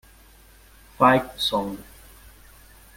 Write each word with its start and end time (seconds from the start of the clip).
Fight 0.97 1.37
Song 1.37 1.77